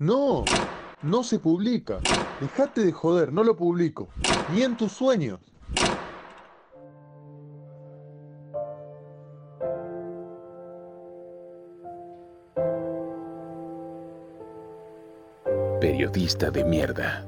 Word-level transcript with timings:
No, 0.00 0.46
no 1.02 1.22
se 1.22 1.38
publica. 1.38 1.98
Dejate 2.40 2.86
de 2.86 2.90
joder, 2.90 3.34
no 3.34 3.44
lo 3.44 3.54
publico. 3.54 4.08
Ni 4.50 4.62
en 4.62 4.74
tus 4.74 4.92
sueños. 4.92 5.40
Periodista 15.82 16.50
de 16.50 16.64
mierda. 16.64 17.26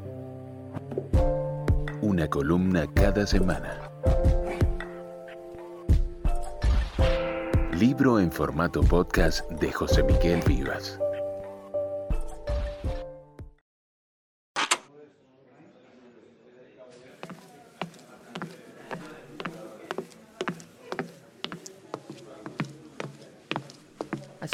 Una 2.00 2.26
columna 2.30 2.86
cada 2.94 3.26
semana. 3.26 3.90
Libro 7.78 8.18
en 8.18 8.32
formato 8.32 8.80
podcast 8.80 9.46
de 9.50 9.70
José 9.70 10.02
Miguel 10.04 10.40
Vivas. 10.46 11.01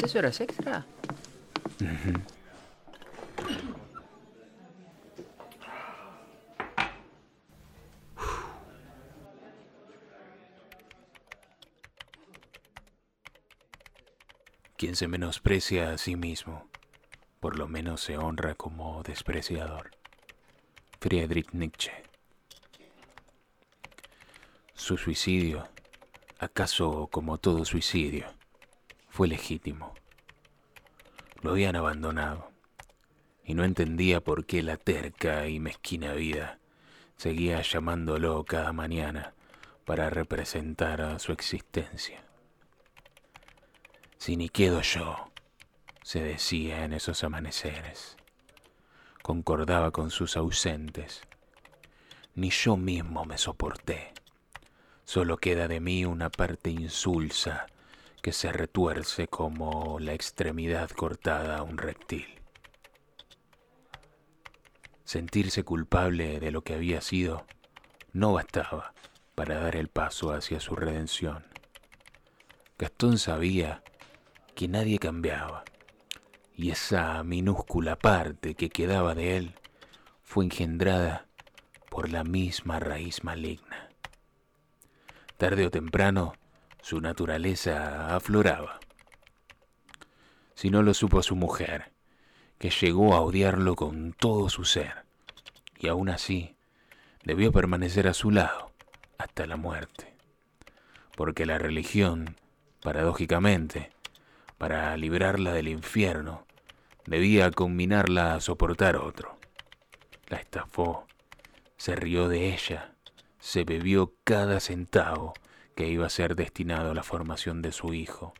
¿Haces 0.01 0.15
horas 0.15 0.39
extra? 0.39 0.85
Quien 14.77 14.95
se 14.95 15.09
menosprecia 15.09 15.91
a 15.91 15.97
sí 15.97 16.15
mismo, 16.15 16.69
por 17.41 17.57
lo 17.57 17.67
menos 17.67 17.99
se 17.99 18.17
honra 18.17 18.55
como 18.55 19.03
despreciador. 19.03 19.91
Friedrich 21.01 21.51
Nietzsche. 21.51 21.91
Su 24.75 24.95
suicidio, 24.95 25.67
acaso 26.39 27.09
como 27.11 27.37
todo 27.37 27.65
suicidio, 27.65 28.38
fue 29.09 29.27
legítimo. 29.27 29.93
Lo 31.41 31.51
habían 31.51 31.75
abandonado 31.75 32.51
y 33.43 33.53
no 33.53 33.63
entendía 33.63 34.21
por 34.21 34.45
qué 34.45 34.61
la 34.61 34.77
terca 34.77 35.47
y 35.47 35.59
mezquina 35.59 36.13
vida 36.13 36.59
seguía 37.17 37.61
llamándolo 37.61 38.43
cada 38.45 38.71
mañana 38.71 39.33
para 39.85 40.09
representar 40.09 41.01
a 41.01 41.19
su 41.19 41.31
existencia. 41.31 42.23
Si 44.17 44.37
ni 44.37 44.49
quedo 44.49 44.81
yo, 44.81 45.31
se 46.03 46.21
decía 46.21 46.85
en 46.85 46.93
esos 46.93 47.23
amaneceres, 47.23 48.17
concordaba 49.21 49.91
con 49.91 50.11
sus 50.11 50.37
ausentes, 50.37 51.21
ni 52.35 52.51
yo 52.51 52.77
mismo 52.77 53.25
me 53.25 53.37
soporté, 53.37 54.13
solo 55.05 55.37
queda 55.37 55.67
de 55.67 55.79
mí 55.79 56.05
una 56.05 56.29
parte 56.29 56.69
insulsa 56.69 57.67
que 58.21 58.31
se 58.31 58.51
retuerce 58.51 59.27
como 59.27 59.99
la 59.99 60.13
extremidad 60.13 60.89
cortada 60.89 61.57
a 61.57 61.63
un 61.63 61.77
reptil. 61.77 62.27
Sentirse 65.03 65.63
culpable 65.63 66.39
de 66.39 66.51
lo 66.51 66.61
que 66.61 66.75
había 66.75 67.01
sido 67.01 67.45
no 68.11 68.33
bastaba 68.33 68.93
para 69.35 69.59
dar 69.59 69.75
el 69.75 69.87
paso 69.87 70.33
hacia 70.33 70.59
su 70.59 70.75
redención. 70.75 71.45
Gastón 72.77 73.17
sabía 73.17 73.83
que 74.55 74.67
nadie 74.67 74.99
cambiaba, 74.99 75.63
y 76.53 76.71
esa 76.71 77.23
minúscula 77.23 77.97
parte 77.97 78.55
que 78.55 78.69
quedaba 78.69 79.15
de 79.15 79.37
él 79.37 79.55
fue 80.21 80.45
engendrada 80.45 81.25
por 81.89 82.09
la 82.09 82.23
misma 82.23 82.79
raíz 82.79 83.23
maligna. 83.23 83.89
Tarde 85.37 85.65
o 85.65 85.71
temprano, 85.71 86.33
su 86.81 87.01
naturaleza 87.01 88.15
afloraba. 88.15 88.79
Si 90.55 90.69
no 90.69 90.83
lo 90.83 90.93
supo 90.93 91.21
su 91.21 91.35
mujer, 91.35 91.91
que 92.57 92.69
llegó 92.69 93.13
a 93.15 93.21
odiarlo 93.21 93.75
con 93.75 94.13
todo 94.13 94.49
su 94.49 94.65
ser, 94.65 95.05
y 95.77 95.87
aún 95.87 96.09
así 96.09 96.55
debió 97.23 97.51
permanecer 97.51 98.07
a 98.07 98.13
su 98.13 98.31
lado 98.31 98.71
hasta 99.17 99.45
la 99.45 99.55
muerte, 99.55 100.13
porque 101.15 101.45
la 101.45 101.57
religión, 101.57 102.35
paradójicamente, 102.81 103.91
para 104.57 104.95
librarla 104.97 105.53
del 105.53 105.69
infierno, 105.69 106.45
debía 107.05 107.51
combinarla 107.51 108.35
a 108.35 108.41
soportar 108.41 108.97
otro. 108.97 109.37
La 110.27 110.37
estafó, 110.37 111.07
se 111.77 111.95
rió 111.95 112.27
de 112.27 112.53
ella, 112.53 112.93
se 113.39 113.63
bebió 113.63 114.13
cada 114.25 114.59
centavo 114.59 115.33
que 115.79 115.87
iba 115.87 116.05
a 116.05 116.09
ser 116.09 116.35
destinado 116.35 116.91
a 116.91 116.93
la 116.93 117.03
formación 117.03 117.61
de 117.61 117.71
su 117.71 117.93
hijo. 117.93 118.33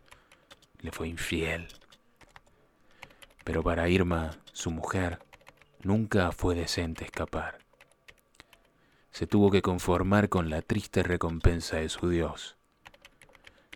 Le 0.82 0.92
fue 0.92 1.08
infiel. 1.08 1.70
Pero 3.46 3.64
para 3.64 3.88
Irma, 3.88 4.32
su 4.52 4.72
mujer, 4.72 5.20
nunca 5.82 6.34
fue 6.34 6.54
decente 6.54 7.06
escapar. 7.06 7.60
Se 9.12 9.26
tuvo 9.26 9.52
que 9.52 9.62
conformar 9.62 10.28
con 10.28 10.50
la 10.50 10.62
triste 10.62 11.02
recompensa 11.02 11.78
de 11.78 11.88
su 11.88 12.10
Dios. 12.10 12.58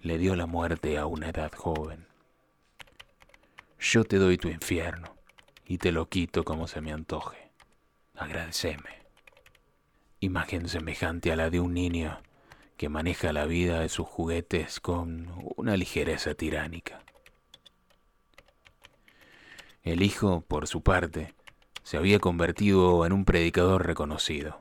Le 0.01 0.17
dio 0.17 0.35
la 0.35 0.45
muerte 0.45 0.97
a 0.97 1.05
una 1.05 1.29
edad 1.29 1.53
joven. 1.55 2.05
Yo 3.79 4.03
te 4.03 4.17
doy 4.17 4.35
tu 4.35 4.49
infierno 4.49 5.15
y 5.65 5.77
te 5.77 5.93
lo 5.93 6.09
quito 6.09 6.43
como 6.43 6.67
se 6.67 6.81
me 6.81 6.91
antoje. 6.91 7.49
Agradeceme. 8.15 9.03
Imagen 10.19 10.67
semejante 10.67 11.31
a 11.31 11.37
la 11.37 11.49
de 11.49 11.61
un 11.61 11.73
niño 11.73 12.19
que 12.77 12.89
maneja 12.89 13.33
la 13.33 13.45
vida 13.45 13.79
de 13.79 13.89
sus 13.89 14.07
juguetes 14.07 14.79
con 14.79 15.31
una 15.55 15.77
ligereza 15.77 16.33
tiránica. 16.33 17.03
El 19.83 20.01
hijo, 20.01 20.41
por 20.47 20.67
su 20.67 20.81
parte, 20.81 21.33
se 21.83 21.97
había 21.97 22.19
convertido 22.19 23.05
en 23.05 23.13
un 23.13 23.25
predicador 23.25 23.85
reconocido. 23.85 24.59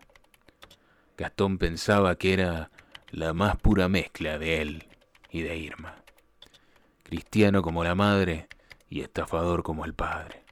Gastón 1.17 1.59
pensaba 1.59 2.17
que 2.17 2.33
era 2.33 2.71
la 3.11 3.33
más 3.33 3.56
pura 3.56 3.89
mezcla 3.89 4.39
de 4.39 4.62
él 4.62 4.89
y 5.31 5.43
de 5.43 5.56
Irma. 5.56 6.03
Cristiano 7.05 7.62
como 7.62 7.84
la 7.84 7.94
madre 7.94 8.49
y 8.89 9.03
estafador 9.03 9.62
como 9.62 9.84
el 9.84 9.94
padre. 9.94 10.43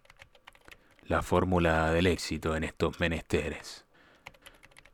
La 1.06 1.22
fórmula 1.22 1.92
del 1.92 2.06
éxito 2.06 2.54
en 2.54 2.64
estos 2.64 3.00
menesteres. 3.00 3.84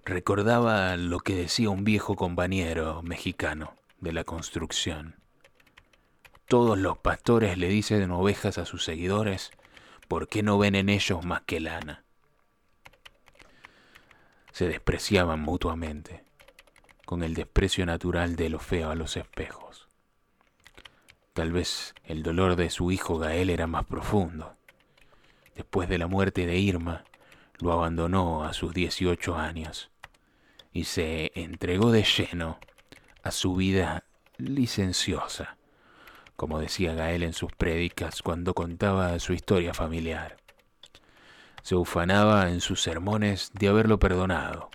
Recordaba 0.09 0.97
lo 0.97 1.19
que 1.19 1.35
decía 1.35 1.69
un 1.69 1.83
viejo 1.83 2.15
compañero 2.15 3.03
mexicano 3.03 3.75
de 3.99 4.13
la 4.13 4.23
construcción. 4.23 5.17
Todos 6.47 6.79
los 6.79 6.97
pastores 6.97 7.59
le 7.59 7.67
dicen 7.67 8.13
ovejas 8.13 8.57
a 8.59 8.67
sus 8.67 8.85
seguidores 8.85 9.51
porque 10.07 10.45
no 10.45 10.59
ven 10.59 10.77
en 10.77 10.91
ellos 10.91 11.25
más 11.25 11.43
que 11.43 11.59
lana. 11.59 12.05
Se 14.53 14.69
despreciaban 14.69 15.41
mutuamente, 15.41 16.23
con 17.05 17.25
el 17.25 17.35
desprecio 17.35 17.85
natural 17.85 18.37
de 18.37 18.49
lo 18.49 18.61
feo 18.61 18.91
a 18.91 18.95
los 18.95 19.17
espejos. 19.17 19.89
Tal 21.33 21.51
vez 21.51 21.97
el 22.05 22.23
dolor 22.23 22.55
de 22.55 22.71
su 22.71 22.93
hijo 22.93 23.19
Gael 23.19 23.51
era 23.51 23.67
más 23.67 23.87
profundo. 23.87 24.55
Después 25.57 25.89
de 25.89 25.99
la 25.99 26.07
muerte 26.07 26.47
de 26.47 26.59
Irma, 26.59 27.03
lo 27.59 27.73
abandonó 27.73 28.45
a 28.45 28.53
sus 28.53 28.73
18 28.73 29.35
años 29.35 29.91
y 30.77 30.85
se 30.85 31.33
entregó 31.35 31.91
de 31.91 32.03
lleno 32.03 32.59
a 33.23 33.31
su 33.31 33.57
vida 33.57 34.05
licenciosa, 34.37 35.57
como 36.37 36.61
decía 36.61 36.93
Gael 36.93 37.23
en 37.23 37.33
sus 37.33 37.51
prédicas 37.51 38.21
cuando 38.21 38.53
contaba 38.53 39.19
su 39.19 39.33
historia 39.33 39.73
familiar. 39.73 40.37
Se 41.63 41.77
ufanaba 41.77 42.51
en 42.51 42.61
sus 42.61 42.83
sermones 42.83 43.53
de 43.55 43.69
haberlo 43.69 43.99
perdonado, 43.99 44.69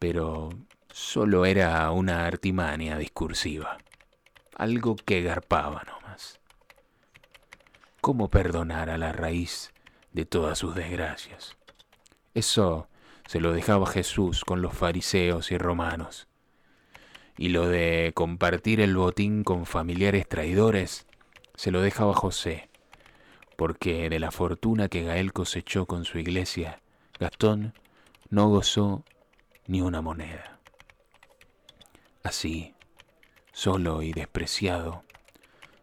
pero 0.00 0.48
solo 0.90 1.46
era 1.46 1.88
una 1.92 2.26
artimaña 2.26 2.98
discursiva, 2.98 3.78
algo 4.56 4.96
que 4.96 5.22
garpaba 5.22 5.84
nomás. 5.84 6.40
¿Cómo 8.00 8.30
perdonar 8.30 8.90
a 8.90 8.98
la 8.98 9.12
raíz 9.12 9.72
de 10.10 10.24
todas 10.24 10.58
sus 10.58 10.74
desgracias? 10.74 11.56
Eso 12.34 12.88
se 13.28 13.40
lo 13.40 13.52
dejaba 13.52 13.86
Jesús 13.86 14.42
con 14.42 14.62
los 14.62 14.72
fariseos 14.72 15.52
y 15.52 15.58
romanos. 15.58 16.28
Y 17.36 17.50
lo 17.50 17.68
de 17.68 18.12
compartir 18.14 18.80
el 18.80 18.96
botín 18.96 19.44
con 19.44 19.66
familiares 19.66 20.26
traidores, 20.26 21.06
se 21.54 21.70
lo 21.70 21.82
dejaba 21.82 22.14
José, 22.14 22.70
porque 23.54 24.08
de 24.08 24.18
la 24.18 24.30
fortuna 24.30 24.88
que 24.88 25.04
Gael 25.04 25.34
cosechó 25.34 25.84
con 25.84 26.06
su 26.06 26.18
iglesia, 26.18 26.80
Gastón 27.20 27.74
no 28.30 28.48
gozó 28.48 29.04
ni 29.66 29.82
una 29.82 30.00
moneda. 30.00 30.58
Así, 32.22 32.74
solo 33.52 34.00
y 34.00 34.14
despreciado, 34.14 35.04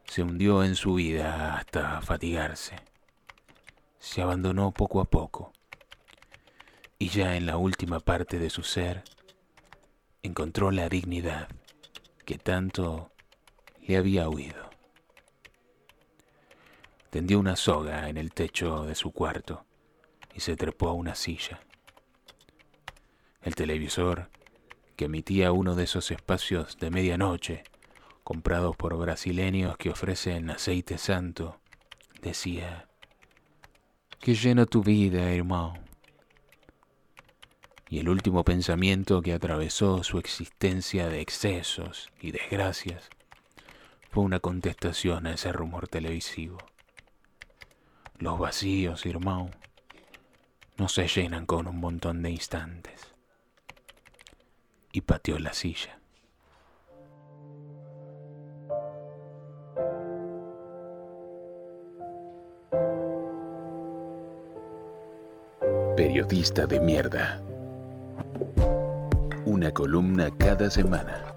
se 0.05 0.23
hundió 0.23 0.63
en 0.63 0.73
su 0.73 0.95
vida 0.95 1.57
hasta 1.57 2.01
fatigarse. 2.01 2.77
se 3.99 4.23
abandonó 4.23 4.71
poco 4.71 4.99
a 4.99 5.05
poco 5.05 5.53
y 7.05 7.09
ya 7.09 7.35
en 7.37 7.45
la 7.45 7.57
última 7.57 7.99
parte 7.99 8.39
de 8.39 8.49
su 8.49 8.63
ser 8.63 9.03
encontró 10.23 10.71
la 10.71 10.89
dignidad 10.89 11.49
que 12.25 12.39
tanto 12.39 13.11
le 13.85 13.97
había 13.97 14.27
huido. 14.27 14.71
Tendió 17.11 17.37
una 17.37 17.57
soga 17.57 18.09
en 18.09 18.17
el 18.17 18.33
techo 18.33 18.85
de 18.85 18.95
su 18.95 19.11
cuarto 19.11 19.67
y 20.33 20.39
se 20.39 20.55
trepó 20.55 20.89
a 20.89 20.93
una 20.93 21.13
silla. 21.13 21.59
El 23.43 23.53
televisor, 23.53 24.31
que 24.95 25.05
emitía 25.05 25.51
uno 25.51 25.75
de 25.75 25.83
esos 25.83 26.09
espacios 26.09 26.75
de 26.79 26.89
medianoche 26.89 27.65
comprados 28.23 28.75
por 28.75 28.97
brasileños 28.97 29.77
que 29.77 29.91
ofrecen 29.91 30.49
aceite 30.49 30.97
santo, 30.97 31.59
decía, 32.23 32.87
que 34.19 34.33
llena 34.33 34.65
tu 34.65 34.81
vida, 34.81 35.31
hermano. 35.31 35.84
Y 37.89 37.99
el 37.99 38.09
último 38.09 38.43
pensamiento 38.43 39.21
que 39.21 39.33
atravesó 39.33 40.03
su 40.03 40.17
existencia 40.17 41.07
de 41.07 41.21
excesos 41.21 42.09
y 42.19 42.31
desgracias 42.31 43.09
fue 44.09 44.23
una 44.23 44.39
contestación 44.39 45.27
a 45.27 45.33
ese 45.33 45.51
rumor 45.51 45.87
televisivo. 45.87 46.57
Los 48.17 48.39
vacíos, 48.39 49.05
hermano, 49.05 49.51
no 50.77 50.87
se 50.89 51.07
llenan 51.07 51.45
con 51.45 51.67
un 51.67 51.79
montón 51.79 52.23
de 52.23 52.31
instantes. 52.31 53.13
Y 54.91 55.01
pateó 55.01 55.37
la 55.37 55.53
silla. 55.53 55.99
Periodista 65.95 66.65
de 66.65 66.79
mierda. 66.79 67.41
Una 69.55 69.71
columna 69.71 70.29
cada 70.37 70.69
semana. 70.69 71.33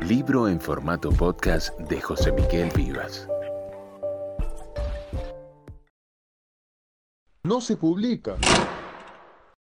Libro 0.00 0.48
en 0.48 0.58
formato 0.58 1.10
podcast 1.10 1.78
de 1.80 2.00
José 2.00 2.32
Miguel 2.32 2.70
Vivas. 2.74 3.28
No 7.42 7.60
se 7.60 7.76
publica. 7.76 8.36